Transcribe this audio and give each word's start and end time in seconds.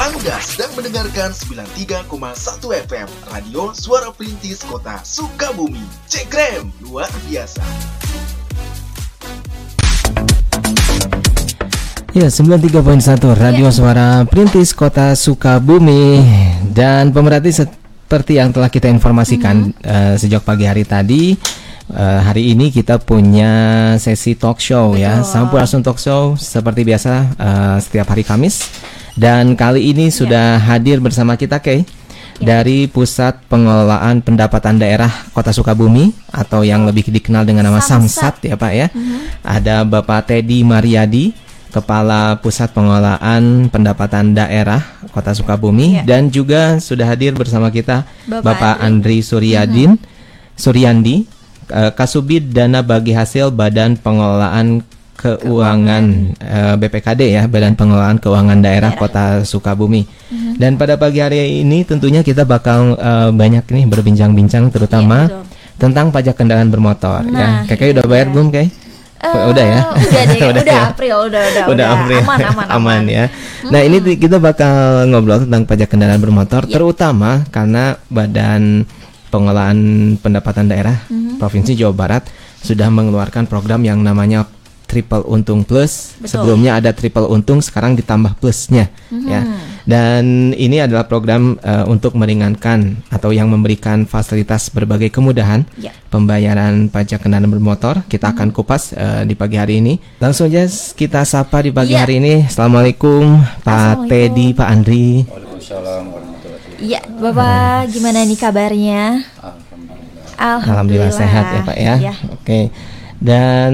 Anda 0.00 0.40
sedang 0.40 0.72
mendengarkan 0.72 1.36
93,1 1.36 2.08
FM 2.88 3.08
Radio 3.28 3.76
Suara 3.76 4.08
Perintis 4.08 4.64
Kota 4.64 5.04
Sukabumi. 5.04 5.84
Cekrem, 6.08 6.72
luar 6.80 7.12
biasa. 7.28 7.60
Ya, 12.16 12.32
93.1 12.32 13.36
Radio 13.36 13.68
Suara 13.68 14.24
Perintis 14.24 14.72
Kota 14.72 15.12
Sukabumi 15.12 16.24
dan 16.72 17.12
pemerhati 17.12 17.52
seperti 17.52 18.40
yang 18.40 18.48
telah 18.48 18.72
kita 18.72 18.88
informasikan 18.88 19.76
uh, 19.84 20.16
sejak 20.16 20.40
pagi 20.40 20.64
hari 20.64 20.88
tadi 20.88 21.36
uh, 21.92 22.20
hari 22.24 22.56
ini 22.56 22.72
kita 22.72 22.96
punya 22.96 23.52
sesi 24.00 24.40
talk 24.40 24.56
show 24.56 24.96
ya. 24.96 25.20
Betul. 25.20 25.20
ya, 25.20 25.28
Sampurasun 25.28 25.82
Talk 25.84 26.00
Show 26.00 26.40
seperti 26.40 26.80
biasa 26.86 27.12
uh, 27.36 27.76
setiap 27.76 28.08
hari 28.08 28.24
Kamis. 28.24 28.64
Dan 29.12 29.54
kali 29.58 29.92
ini 29.92 30.08
sudah 30.08 30.56
ya. 30.56 30.64
hadir 30.72 30.96
bersama 30.98 31.36
kita 31.36 31.60
Kay 31.60 31.84
ya. 31.84 31.84
dari 32.40 32.88
Pusat 32.88 33.44
Pengelolaan 33.46 34.24
Pendapatan 34.24 34.80
Daerah 34.80 35.12
Kota 35.36 35.52
Sukabumi 35.52 36.16
atau 36.32 36.64
yang 36.64 36.88
lebih 36.88 37.12
dikenal 37.12 37.44
dengan 37.44 37.68
nama 37.68 37.80
Samsat, 37.84 38.40
Samsat 38.40 38.48
ya 38.48 38.56
Pak 38.56 38.72
ya. 38.72 38.86
Mm-hmm. 38.88 39.20
Ada 39.44 39.76
Bapak 39.84 40.32
Teddy 40.32 40.64
Mariadi, 40.64 41.36
Kepala 41.72 42.40
Pusat 42.40 42.76
Pengelolaan 42.76 43.72
Pendapatan 43.72 44.36
Daerah 44.36 44.80
Kota 45.12 45.32
Sukabumi 45.32 46.00
ya. 46.00 46.02
dan 46.04 46.28
juga 46.28 46.76
sudah 46.80 47.08
hadir 47.08 47.32
bersama 47.32 47.72
kita 47.72 48.04
Bapak, 48.28 48.44
Bapak 48.44 48.74
Andri 48.80 49.24
Suryadin 49.24 49.96
mm-hmm. 49.96 50.56
Suryandi 50.56 51.16
uh, 51.72 51.90
Kasubid 51.96 52.52
Dana 52.52 52.84
Bagi 52.84 53.16
Hasil 53.16 53.48
Badan 53.56 53.96
Pengelolaan 53.96 54.84
Keuangan 55.12 56.04
uh, 56.40 56.72
eh, 56.72 56.74
BPKD 56.80 57.20
ya 57.36 57.42
Badan 57.46 57.78
Pengelolaan 57.78 58.18
Keuangan 58.18 58.58
Daerah. 58.58 58.92
Kota 58.96 59.46
Sukabumi. 59.46 60.02
Uh-huh. 60.02 60.56
Dan 60.58 60.80
pada 60.80 60.98
pagi 60.98 61.22
hari 61.22 61.62
ini 61.62 61.84
tentunya 61.86 62.24
kita 62.26 62.42
bakal 62.42 62.96
uh, 62.96 63.30
banyak 63.30 63.62
nih 63.68 63.84
berbincang-bincang 63.86 64.72
terutama 64.72 65.30
ya, 65.30 65.44
tentang 65.78 66.10
pajak 66.10 66.38
kendaraan 66.38 66.72
bermotor 66.72 67.22
ya. 67.22 67.30
nah, 67.30 67.50
ya. 67.62 67.70
Kakek 67.70 67.86
iya, 67.86 67.94
udah 68.00 68.06
bayar 68.08 68.26
iya. 68.26 68.32
belum, 68.34 68.46
Kay? 68.50 68.66
Uh, 69.22 69.44
udah 69.54 69.64
ya. 69.64 69.80
Udah 69.94 70.22
deh, 70.26 70.40
udah, 70.50 70.50
udah 70.50 70.64
ya? 70.66 70.82
April, 70.90 71.16
udah 71.30 71.42
udah. 71.46 71.64
Udah 71.70 71.86
April. 71.94 72.20
Aman, 72.26 72.38
aman, 72.42 72.48
aman. 72.50 72.66
aman 72.74 73.02
ya. 73.06 73.24
Hmm. 73.30 73.70
Nah, 73.70 73.80
ini 73.86 73.96
kita 74.18 74.36
bakal 74.42 75.06
ngobrol 75.06 75.46
tentang 75.46 75.62
pajak 75.68 75.88
kendaraan 75.92 76.18
bermotor 76.18 76.66
yeah. 76.66 76.74
terutama 76.74 77.46
karena 77.54 77.94
Badan 78.10 78.88
pengelolaan 79.32 79.78
pendapatan 80.20 80.68
daerah 80.68 81.08
mm-hmm. 81.08 81.40
Provinsi 81.40 81.72
Jawa 81.72 81.96
Barat 81.96 82.28
sudah 82.60 82.92
mengeluarkan 82.92 83.48
program 83.48 83.80
yang 83.82 84.04
namanya 84.04 84.44
triple 84.92 85.24
untung 85.24 85.64
plus. 85.64 86.12
Betul. 86.20 86.28
Sebelumnya 86.28 86.76
ada 86.76 86.92
triple 86.92 87.24
untung, 87.32 87.64
sekarang 87.64 87.96
ditambah 87.96 88.36
plusnya, 88.36 88.92
mm-hmm. 89.08 89.28
ya. 89.32 89.40
Dan 89.88 90.52
ini 90.52 90.84
adalah 90.84 91.08
program 91.08 91.56
uh, 91.64 91.88
untuk 91.88 92.12
meringankan 92.14 93.00
atau 93.08 93.32
yang 93.32 93.48
memberikan 93.48 94.04
fasilitas 94.04 94.68
berbagai 94.68 95.08
kemudahan 95.08 95.64
yeah. 95.80 95.90
pembayaran 96.12 96.92
pajak 96.92 97.24
kendaraan 97.24 97.48
bermotor. 97.48 98.04
Kita 98.06 98.28
mm-hmm. 98.28 98.36
akan 98.36 98.48
kupas 98.52 98.92
uh, 98.92 99.24
di 99.24 99.32
pagi 99.32 99.56
hari 99.56 99.80
ini. 99.80 99.96
Langsung 100.20 100.52
aja 100.52 100.68
kita 100.92 101.24
sapa 101.24 101.64
di 101.64 101.72
pagi 101.72 101.96
yeah. 101.96 102.04
hari 102.04 102.20
ini. 102.20 102.44
Assalamualaikum, 102.44 103.40
Pak 103.64 104.06
Teddy, 104.12 104.52
Pak 104.52 104.68
Andri. 104.68 105.24
Waalaikumsalam 105.24 106.04
Iya, 106.82 106.98
Bapak 107.06 107.94
gimana 107.94 108.26
nih 108.26 108.34
kabarnya? 108.34 109.22
Alhamdulillah. 110.34 110.66
Alhamdulillah 110.66 111.12
sehat 111.14 111.44
ya 111.46 111.60
Pak 111.62 111.78
ya. 111.78 111.94
ya. 112.10 112.14
Oke. 112.34 112.74
Dan 113.22 113.72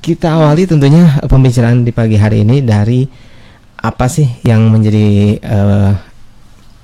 kita 0.00 0.40
awali 0.40 0.64
tentunya 0.64 1.20
pembicaraan 1.28 1.84
di 1.84 1.92
pagi 1.92 2.16
hari 2.16 2.48
ini 2.48 2.64
dari 2.64 3.04
apa 3.76 4.08
sih 4.08 4.24
yang 4.40 4.72
menjadi 4.72 5.36
uh, 5.44 5.92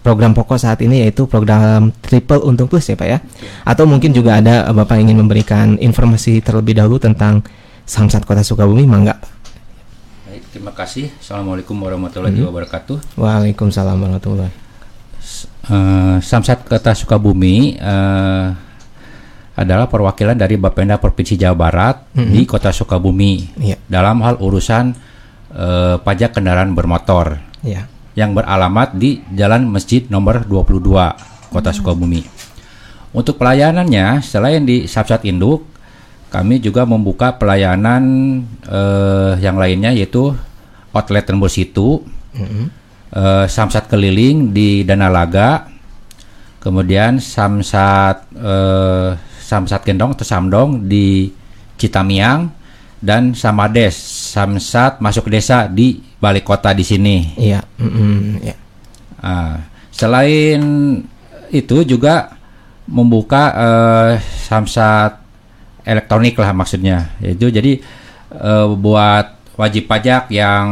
program 0.05 0.37
pokok 0.37 0.61
saat 0.61 0.85
ini 0.85 1.09
yaitu 1.09 1.25
program 1.25 1.89
Triple 2.05 2.45
Untung 2.45 2.69
Plus 2.69 2.85
ya 2.85 3.01
Pak 3.01 3.09
ya. 3.09 3.19
Atau 3.65 3.89
mungkin 3.89 4.13
juga 4.13 4.45
ada 4.45 4.69
uh, 4.69 4.77
Bapak 4.77 5.01
ingin 5.01 5.17
memberikan 5.17 5.81
informasi 5.81 6.45
terlebih 6.45 6.77
dahulu 6.77 7.01
tentang 7.01 7.41
Samsat 7.89 8.29
Kota 8.29 8.45
Sukabumi, 8.45 8.85
mangga 8.85 9.17
Pak. 9.17 9.33
Baik, 10.29 10.45
terima 10.53 10.73
kasih. 10.77 11.09
Assalamualaikum 11.17 11.81
warahmatullahi 11.81 12.37
hmm. 12.37 12.49
wabarakatuh. 12.53 13.17
Waalaikumsalam 13.17 13.97
warahmatullahi 13.97 14.63
uh, 15.71 16.19
Samsat 16.19 16.67
Kota 16.67 16.93
Sukabumi 16.97 17.79
uh, 17.79 18.55
adalah 19.53 19.89
perwakilan 19.89 20.37
dari 20.37 20.57
Bapenda 20.57 20.97
Provinsi 20.97 21.37
Jawa 21.37 21.57
Barat 21.57 21.97
mm 22.13 22.19
-hmm. 22.19 22.33
di 22.33 22.41
Kota 22.49 22.73
Sukabumi 22.73 23.35
yeah. 23.61 23.79
dalam 23.85 24.25
hal 24.25 24.41
urusan 24.41 24.97
uh, 25.53 25.97
pajak 26.01 26.41
kendaraan 26.41 26.73
bermotor 26.73 27.37
yeah. 27.61 27.85
yang 28.17 28.33
beralamat 28.33 28.97
di 28.97 29.21
Jalan 29.33 29.69
Masjid 29.69 30.09
nomor 30.09 30.49
22 30.49 31.53
Kota 31.53 31.71
mm. 31.71 31.77
Sukabumi. 31.77 32.23
Untuk 33.13 33.37
pelayanannya 33.37 34.25
selain 34.25 34.65
di 34.65 34.89
Samsat 34.89 35.29
Induk 35.29 35.69
kami 36.33 36.65
juga 36.65 36.89
membuka 36.89 37.37
pelayanan 37.37 38.03
uh, 38.65 39.37
yang 39.37 39.61
lainnya 39.61 39.93
yaitu 39.93 40.33
outlet 40.97 41.29
Tembus 41.29 41.61
Situ, 41.61 42.01
mm 42.33 42.49
-hmm 42.49 42.83
uh, 43.13 43.45
samsat 43.47 43.89
keliling 43.89 44.51
di 44.51 44.83
Danalaga, 44.83 45.69
kemudian 46.59 47.21
samsat 47.21 48.33
uh, 48.37 49.11
samsat 49.53 49.85
gendong 49.85 50.17
atau 50.17 50.25
samdong 50.25 50.89
di 50.89 51.29
Citamiang 51.77 52.49
dan 53.03 53.37
samades 53.37 53.99
samsat 54.33 55.03
masuk 55.05 55.29
desa 55.29 55.69
di 55.69 56.01
balik 56.17 56.49
kota 56.49 56.73
di 56.73 56.87
sini. 56.87 57.37
Iya. 57.37 57.61
Mm 57.77 57.91
-hmm, 57.91 58.21
yeah. 58.41 58.59
uh, 59.21 59.57
selain 59.93 60.63
itu 61.53 61.85
juga 61.85 62.39
membuka 62.89 63.43
uh, 63.53 64.13
samsat 64.49 65.19
elektronik 65.85 66.39
lah 66.39 66.55
maksudnya. 66.55 67.13
Itu 67.19 67.51
jadi 67.51 67.83
uh, 68.39 68.73
buat 68.79 69.59
wajib 69.59 69.91
pajak 69.91 70.31
yang 70.33 70.67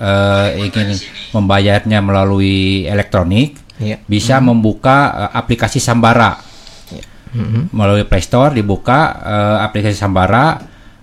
uh, 0.00 0.48
ingin 0.56 0.96
membayarnya 1.34 1.98
melalui 2.00 2.86
elektronik 2.86 3.58
yeah. 3.82 4.00
bisa 4.06 4.38
mm-hmm. 4.38 4.46
membuka 4.46 4.98
uh, 5.12 5.30
aplikasi 5.36 5.82
Sambara. 5.82 6.45
Mm-hmm. 7.36 7.62
melalui 7.76 8.08
Play 8.08 8.24
Store 8.24 8.52
dibuka 8.56 9.20
uh, 9.20 9.58
aplikasi 9.62 9.96
Sambara 9.96 10.56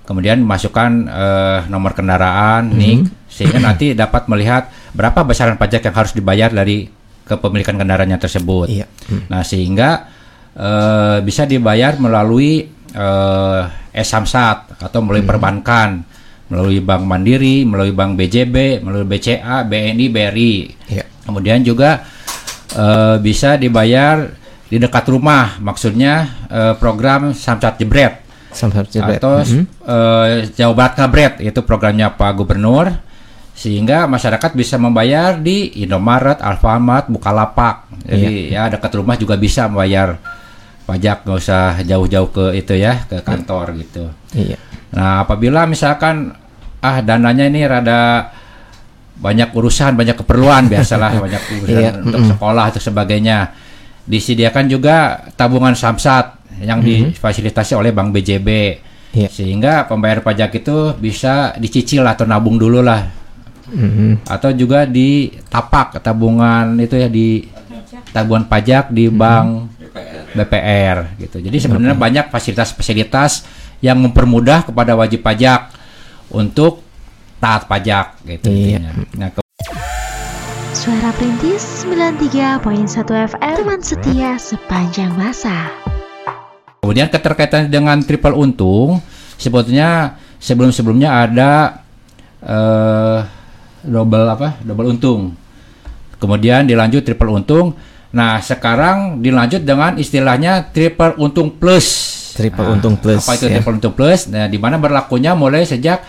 kemudian 0.03 0.41
masukkan 0.43 0.91
uh, 1.07 1.59
nomor 1.69 1.95
kendaraan 1.95 2.73
mm-hmm. 2.73 2.79
nik 2.81 2.99
sehingga 3.29 3.57
nanti 3.61 3.93
dapat 3.97 4.27
melihat 4.29 4.69
berapa 4.93 5.25
besaran 5.25 5.57
pajak 5.57 5.89
yang 5.89 5.95
harus 5.95 6.13
dibayar 6.13 6.53
dari 6.53 6.85
kepemilikan 7.23 7.79
kendaraannya 7.79 8.19
tersebut. 8.19 8.67
Yeah. 8.69 8.89
Mm. 9.09 9.31
Nah 9.31 9.41
sehingga 9.41 9.89
uh, 10.53 11.17
bisa 11.23 11.49
dibayar 11.49 11.97
melalui 11.97 12.67
uh, 12.93 13.63
e-samsat 13.89 14.83
atau 14.83 14.99
melalui 15.01 15.25
mm. 15.25 15.31
perbankan 15.31 15.89
melalui 16.53 16.85
Bank 16.85 17.03
Mandiri, 17.09 17.65
melalui 17.65 17.95
Bank 17.97 18.13
BJB, 18.13 18.85
melalui 18.85 19.09
BCA, 19.09 19.65
BNI, 19.65 20.05
BRI. 20.13 20.53
Ya. 20.91 21.01
Kemudian 21.25 21.65
juga 21.65 22.05
uh, 22.77 23.17
bisa 23.17 23.57
dibayar 23.57 24.29
di 24.73 24.81
dekat 24.81 25.05
rumah, 25.05 25.61
maksudnya 25.61 26.25
uh, 26.49 26.73
program 26.81 27.29
Samsat 27.29 27.77
Jebret. 27.77 28.25
Samsat 28.49 28.89
Jebret. 28.89 29.21
Atau 29.21 29.37
mm 29.37 29.45
-hmm. 29.45 29.63
uh, 29.85 30.25
Jawa 30.49 30.73
Barat 30.73 30.93
Kabret, 30.97 31.33
itu 31.45 31.61
programnya 31.61 32.09
Pak 32.09 32.33
Gubernur. 32.41 32.89
Sehingga 33.53 34.09
masyarakat 34.09 34.57
bisa 34.57 34.81
membayar 34.81 35.37
di 35.37 35.85
Indomaret, 35.85 36.41
Alfamart, 36.41 37.05
Bukalapak. 37.05 37.85
Jadi 38.01 38.49
ya, 38.49 38.65
ya 38.65 38.73
dekat 38.73 38.97
rumah 38.97 39.13
juga 39.13 39.37
bisa 39.37 39.69
membayar 39.69 40.17
pajak, 40.89 41.21
nggak 41.21 41.37
usah 41.37 41.77
jauh-jauh 41.85 42.33
ke 42.33 42.45
itu 42.57 42.73
ya, 42.73 43.05
ke 43.05 43.21
kantor 43.21 43.77
ya. 43.77 43.79
gitu. 43.85 44.05
Iya. 44.33 44.57
Nah, 44.97 45.21
apabila 45.21 45.69
misalkan 45.69 46.33
ah 46.81 46.97
dananya 47.05 47.45
ini 47.45 47.61
rada 47.61 48.33
banyak 49.21 49.53
urusan, 49.53 49.93
banyak 49.93 50.17
keperluan 50.17 50.65
biasalah 50.65 51.13
banyak 51.29 51.43
urusan 51.61 51.77
iya. 51.77 51.91
untuk 52.01 52.25
mm 52.25 52.25
-hmm. 52.25 52.31
sekolah 52.33 52.63
atau 52.73 52.81
sebagainya. 52.81 53.37
Disediakan 54.03 54.65
juga 54.67 55.27
tabungan 55.39 55.73
samsat 55.73 56.43
yang 56.63 56.83
mm 56.83 56.87
-hmm. 56.87 57.09
difasilitasi 57.15 57.73
oleh 57.75 57.95
Bank 57.95 58.11
BJB. 58.11 58.49
Yeah. 59.13 59.29
Sehingga 59.29 59.85
pembayar 59.85 60.25
pajak 60.25 60.63
itu 60.63 60.97
bisa 60.97 61.53
dicicil 61.61 62.03
atau 62.03 62.25
nabung 62.25 62.57
dulu 62.57 62.81
lah. 62.83 63.07
Mm 63.69 63.89
-hmm. 63.89 64.11
Atau 64.27 64.51
juga 64.53 64.83
di 64.83 65.31
tapak 65.47 66.03
tabungan 66.03 66.75
itu 66.77 66.99
ya 66.99 67.07
di 67.07 67.47
tabungan 68.11 68.45
pajak 68.49 68.91
di 68.91 69.07
mm 69.07 69.11
-hmm. 69.13 69.21
bank 69.21 69.47
BPR 70.33 70.97
gitu. 71.21 71.37
Jadi 71.37 71.57
sebenarnya 71.61 71.95
okay. 71.95 72.03
banyak 72.03 72.25
fasilitas-fasilitas 72.33 73.45
yang 73.85 74.01
mempermudah 74.01 74.65
kepada 74.65 74.97
wajib 74.97 75.21
pajak 75.21 75.69
untuk 76.33 76.81
taat 77.37 77.67
pajak 77.67 78.23
gitu 78.23 78.47
iya. 78.47 78.79
Nah, 79.19 79.29
ke 79.29 79.42
Suara 80.83 81.15
Perintis 81.15 81.87
93.1 81.87 82.59
FM 83.07 83.55
teman 83.55 83.79
setia 83.79 84.35
sepanjang 84.35 85.15
masa. 85.15 85.71
Kemudian 86.83 87.07
keterkaitan 87.07 87.71
dengan 87.71 88.03
triple 88.03 88.35
untung 88.35 88.99
sebetulnya 89.39 90.19
sebelum-sebelumnya 90.43 91.07
ada 91.07 91.79
uh, 92.43 93.23
double 93.79 94.27
apa? 94.27 94.59
Double 94.59 94.91
untung. 94.91 95.31
Kemudian 96.19 96.67
dilanjut 96.67 97.07
triple 97.07 97.31
untung. 97.31 97.79
Nah, 98.11 98.43
sekarang 98.43 99.23
dilanjut 99.23 99.63
dengan 99.63 99.95
istilahnya 99.95 100.67
triple 100.67 101.15
untung 101.15 101.63
plus. 101.63 101.87
Triple 102.35 102.59
Nah, 102.59 102.75
untung 102.75 102.99
plus, 102.99 103.23
Apa 103.23 103.39
itu 103.39 103.47
ya. 103.47 103.63
triple 103.63 103.79
untung 103.79 103.95
plus? 103.95 104.27
Nah, 104.27 104.51
di 104.51 104.59
mana 104.59 104.75
berlakunya 104.75 105.31
mulai 105.31 105.63
sejak 105.63 106.03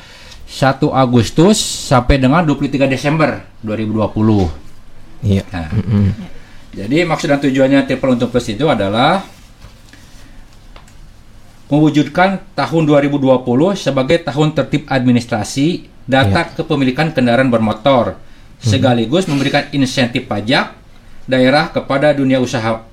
1 0.50 0.90
Agustus 0.90 1.62
sampai 1.62 2.18
dengan 2.18 2.42
23 2.42 2.90
Desember 2.90 3.38
2020. 3.62 4.63
Iya. 5.24 5.42
Nah, 5.48 5.72
Mm-mm. 5.72 6.06
jadi 6.70 7.02
maksud 7.02 7.26
dan 7.26 7.40
tujuannya 7.40 7.88
triple 7.88 8.12
untung 8.12 8.28
plus 8.28 8.44
itu 8.46 8.68
adalah 8.68 9.24
mewujudkan 11.66 12.44
tahun 12.54 12.82
2020 12.86 13.40
sebagai 13.74 14.20
tahun 14.22 14.52
tertib 14.54 14.84
administrasi 14.86 15.88
data 16.04 16.52
kepemilikan 16.54 17.10
kendaraan 17.10 17.48
bermotor 17.48 18.20
sekaligus 18.60 19.24
memberikan 19.26 19.66
insentif 19.72 20.28
pajak 20.28 20.76
daerah 21.24 21.72
kepada 21.72 22.12
dunia 22.12 22.38
usaha 22.38 22.84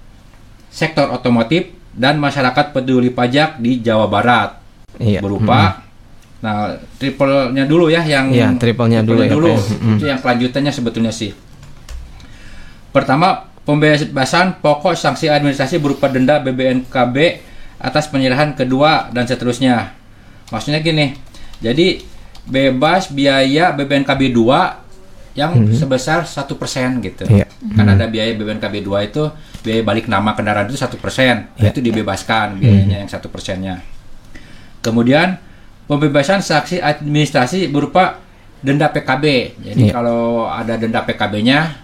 sektor 0.71 1.11
otomotif 1.11 1.67
dan 1.91 2.15
masyarakat 2.17 2.71
peduli 2.71 3.11
pajak 3.11 3.59
di 3.59 3.83
Jawa 3.83 4.07
Barat 4.07 4.57
Iya. 4.97 5.19
berupa 5.19 5.83
nah 6.41 6.73
triple-nya 6.97 7.63
dulu 7.63 7.87
ya 7.87 8.01
yang 8.01 8.33
Iya, 8.33 8.49
triple-nya 8.57 9.05
dulu 9.05 9.21
ya, 9.21 9.29
dulu 9.29 9.47
Pak, 9.47 9.55
ya. 9.55 9.61
Mm-mm. 9.77 9.95
itu 9.95 10.05
yang 10.07 10.19
kelanjutannya 10.19 10.71
sebetulnya 10.73 11.13
sih 11.13 11.31
pertama 12.91 13.47
pembebasan 13.63 14.59
pokok 14.59 14.93
sanksi 14.93 15.31
administrasi 15.31 15.79
berupa 15.79 16.11
denda 16.11 16.39
BBNKB 16.39 17.15
atas 17.81 18.11
penyerahan 18.11 18.53
kedua 18.53 19.09
dan 19.09 19.25
seterusnya 19.25 19.95
maksudnya 20.51 20.83
gini 20.83 21.15
jadi 21.63 22.03
bebas 22.45 23.09
biaya 23.09 23.71
BBNKB 23.71 24.33
2 24.33 25.39
yang 25.39 25.55
sebesar 25.71 26.27
satu 26.27 26.59
persen 26.59 26.99
gitu 26.99 27.23
Iya. 27.23 27.47
kan 27.77 27.87
ada 27.87 28.09
biaya 28.11 28.35
BBNKB 28.35 28.83
2 28.83 29.07
itu 29.07 29.23
biaya 29.63 29.81
balik 29.81 30.11
nama 30.11 30.35
kendaraan 30.35 30.67
itu 30.67 30.75
satu 30.75 30.99
persen 30.99 31.47
Iya. 31.55 31.71
itu 31.71 31.79
dibebaskan 31.79 32.59
biayanya 32.59 33.05
yang 33.05 33.09
satu 33.09 33.31
persennya 33.31 33.79
Kemudian 34.81 35.37
pembebasan 35.85 36.41
sanksi 36.41 36.81
administrasi 36.81 37.69
berupa 37.69 38.17
denda 38.65 38.89
PKB. 38.89 39.25
Jadi 39.61 39.81
Iya. 39.89 39.93
kalau 39.93 40.49
ada 40.49 40.73
denda 40.73 41.05
PKB-nya 41.05 41.77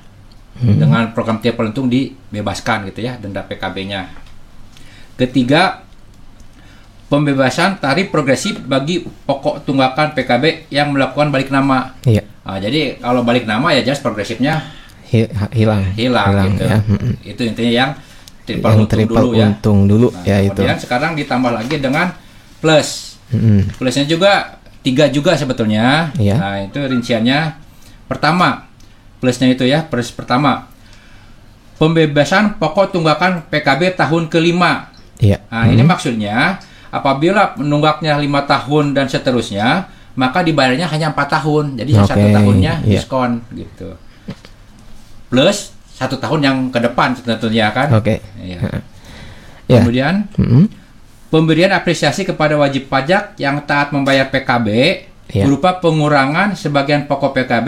dengan 0.58 1.14
program 1.14 1.38
tiap 1.38 1.62
untung 1.62 1.86
dibebaskan 1.86 2.90
gitu 2.90 3.06
ya 3.06 3.16
denda 3.16 3.46
PKB-nya. 3.46 4.10
Ketiga, 5.14 5.86
pembebasan 7.08 7.80
tarif 7.80 8.10
progresif 8.10 8.60
bagi 8.60 9.00
pokok 9.02 9.64
tunggakan 9.64 10.12
PKB 10.12 10.68
yang 10.70 10.92
melakukan 10.92 11.32
balik 11.32 11.50
nama. 11.50 11.96
Iya. 12.04 12.24
Nah, 12.44 12.58
jadi 12.58 12.98
kalau 12.98 13.24
balik 13.24 13.44
nama 13.44 13.72
ya 13.72 13.84
jelas 13.84 14.00
progresifnya 14.00 14.64
Hi- 15.08 15.32
ha- 15.32 15.52
hilang. 15.52 15.84
hilang, 15.96 16.52
gitu. 16.52 16.64
ya. 16.64 16.78
Itu 17.24 17.42
intinya 17.44 17.72
yang 17.72 17.90
triple 18.44 18.68
Yang 18.68 18.78
untung 18.78 18.92
triple 18.92 19.16
dulu 19.18 19.30
ya. 19.34 19.48
untung 19.48 19.80
dulu 19.88 20.08
Nah, 20.12 20.24
ya 20.24 20.38
itu. 20.44 20.52
kemudian 20.56 20.80
sekarang 20.80 21.12
ditambah 21.16 21.52
lagi 21.54 21.76
dengan 21.80 22.08
plus. 22.60 23.20
Mm-mm. 23.28 23.76
Plusnya 23.76 24.04
juga 24.04 24.56
tiga 24.80 25.08
juga 25.08 25.36
sebetulnya. 25.36 26.12
Iya. 26.16 26.36
Nah 26.40 26.56
itu 26.64 26.80
rinciannya. 26.80 27.40
Pertama, 28.08 28.67
plusnya 29.20 29.50
itu 29.50 29.66
ya, 29.66 29.86
plus 29.86 30.14
pertama 30.14 30.70
pembebasan 31.78 32.58
pokok 32.58 32.94
tunggakan 32.94 33.46
PKB 33.48 33.98
tahun 33.98 34.28
kelima. 34.28 34.90
Iya. 35.22 35.42
Nah 35.50 35.70
ini 35.70 35.82
maksudnya 35.86 36.58
apabila 36.90 37.58
menunggaknya 37.58 38.18
lima 38.18 38.46
tahun 38.46 38.98
dan 38.98 39.06
seterusnya, 39.10 39.90
maka 40.18 40.42
dibayarnya 40.42 40.90
hanya 40.90 41.14
empat 41.14 41.42
tahun. 41.42 41.78
Jadi 41.78 41.92
yang 41.94 42.06
satu 42.10 42.28
tahunnya 42.34 42.74
iya. 42.86 42.98
diskon 42.98 43.42
gitu. 43.54 43.94
Plus 45.30 45.74
satu 45.98 46.18
tahun 46.18 46.40
yang 46.42 46.58
ke 46.74 46.80
depan 46.82 47.18
tentunya 47.18 47.70
kan. 47.74 47.94
Oke. 47.94 48.22
Iya. 48.42 48.60
Ya. 49.70 49.82
Kemudian 49.82 50.30
Mm-mm. 50.38 50.66
Pemberian 51.28 51.76
apresiasi 51.76 52.24
kepada 52.24 52.56
wajib 52.56 52.88
pajak 52.88 53.36
yang 53.36 53.60
taat 53.68 53.92
membayar 53.92 54.32
PKB 54.32 54.68
Ya. 55.28 55.44
berupa 55.44 55.84
pengurangan 55.84 56.56
sebagian 56.56 57.04
pokok 57.04 57.36
PKB 57.36 57.68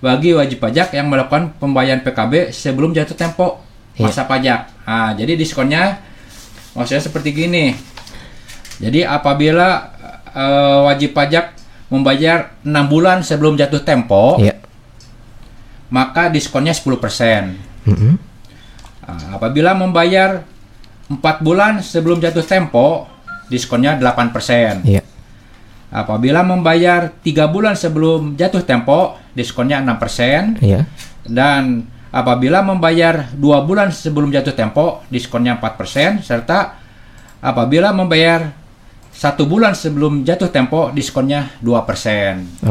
bagi 0.00 0.32
wajib 0.32 0.58
pajak 0.58 0.92
yang 0.92 1.06
melakukan 1.06 1.52
pembayaran 1.56 2.00
PKB 2.00 2.50
sebelum 2.50 2.90
jatuh 2.90 3.14
tempo 3.14 3.60
Ya. 3.94 4.08
masa 4.08 4.24
pajak. 4.24 4.60
Nah, 4.82 5.12
jadi 5.12 5.36
diskonnya 5.36 6.00
maksudnya 6.72 7.04
seperti 7.04 7.36
gini. 7.36 7.76
Jadi 8.80 9.04
apabila 9.04 9.92
eh, 10.30 10.78
wajib 10.88 11.12
pajak 11.12 11.52
membayar 11.90 12.54
6 12.62 12.70
bulan 12.86 13.20
sebelum 13.20 13.58
jatuh 13.58 13.82
tempo, 13.82 14.38
Iya. 14.40 14.56
maka 15.90 16.30
diskonnya 16.30 16.72
10%. 16.72 17.58
Mm-mm. 17.84 18.14
Nah, 19.04 19.36
apabila 19.36 19.74
membayar 19.74 20.46
4 21.10 21.42
bulan 21.42 21.82
sebelum 21.82 22.22
jatuh 22.22 22.46
tempo, 22.46 23.10
diskonnya 23.50 23.98
8%. 23.98 24.86
Iya. 24.86 25.02
Apabila 25.90 26.46
membayar 26.46 27.10
3 27.10 27.50
bulan 27.50 27.74
sebelum 27.74 28.38
jatuh 28.38 28.62
tempo, 28.62 29.18
diskonnya 29.34 29.82
6%. 29.82 30.62
Iya. 30.62 30.86
Dan 31.26 31.82
apabila 32.14 32.62
membayar 32.62 33.26
2 33.34 33.66
bulan 33.66 33.90
sebelum 33.90 34.30
jatuh 34.30 34.54
tempo, 34.54 35.02
diskonnya 35.10 35.58
4%. 35.58 36.22
Serta 36.22 36.78
apabila 37.42 37.90
membayar 37.90 38.54
1 39.10 39.34
bulan 39.50 39.74
sebelum 39.74 40.22
jatuh 40.22 40.54
tempo, 40.54 40.94
diskonnya 40.94 41.50
2%. 41.58 42.70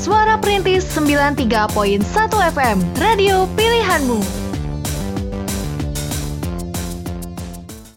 Suara 0.00 0.40
Perintis 0.40 0.69
93.1 0.90 2.02
FM, 2.50 2.78
radio 2.98 3.46
pilihanmu. 3.54 4.18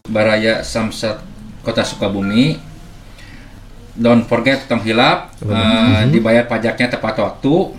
Baraya 0.06 0.62
Samsat 0.62 1.18
Kota 1.66 1.82
Sukabumi. 1.82 2.54
Don't 3.98 4.22
forget 4.30 4.70
tong 4.70 4.78
hilap 4.86 5.34
eh, 5.42 6.06
dibayar 6.06 6.46
pajaknya 6.46 6.94
tepat 6.94 7.18
waktu 7.18 7.74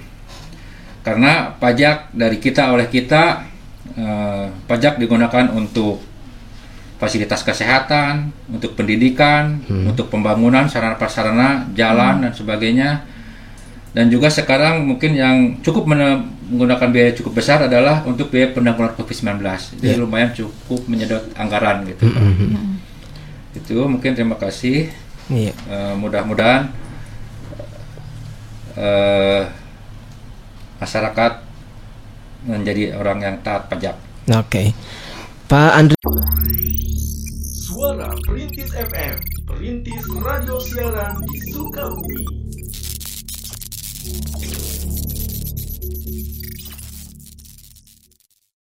karena 1.00 1.56
pajak 1.64 2.12
dari 2.12 2.36
kita 2.36 2.76
oleh 2.76 2.92
kita 2.92 3.48
eh, 3.96 4.52
pajak 4.68 5.00
digunakan 5.00 5.48
untuk 5.56 6.04
fasilitas 7.00 7.40
kesehatan, 7.48 8.36
untuk 8.52 8.76
pendidikan, 8.76 9.64
untuk 9.72 10.12
pembangunan 10.12 10.68
sarana 10.68 11.00
prasarana, 11.00 11.72
jalan 11.72 12.28
dan 12.28 12.36
sebagainya. 12.36 13.15
Dan 13.96 14.12
juga 14.12 14.28
sekarang 14.28 14.84
mungkin 14.84 15.16
yang 15.16 15.64
cukup 15.64 15.88
menggunakan 15.88 16.92
biaya 16.92 17.16
cukup 17.16 17.40
besar 17.40 17.64
adalah 17.64 18.04
untuk 18.04 18.28
biaya 18.28 18.52
penanggulangan 18.52 19.00
COVID-19. 19.00 19.40
Jadi 19.80 19.96
lumayan 19.96 20.36
cukup 20.36 20.84
menyedot 20.92 21.24
anggaran 21.40 21.88
gitu. 21.88 22.12
Pak. 22.12 22.24
Itu 23.56 23.88
mungkin 23.88 24.12
terima 24.12 24.36
kasih. 24.36 24.92
Iya. 25.32 25.56
Eh, 25.56 25.94
mudah-mudahan 25.96 26.76
eh, 28.76 29.48
masyarakat 30.84 31.32
menjadi 32.52 33.00
orang 33.00 33.20
yang 33.24 33.36
taat 33.48 33.72
pajak. 33.72 33.96
Oke. 34.28 34.76
Pak 35.48 35.72
Andri 35.72 35.96
Suara 37.64 38.12
Perintis 38.28 38.76
FM, 38.76 39.16
Perintis 39.48 40.04
Radio 40.20 40.60
Siaran 40.60 41.16
di 41.32 41.38
Sukabumi. 41.48 42.35
Thank 44.06 44.86
you. 44.86 44.95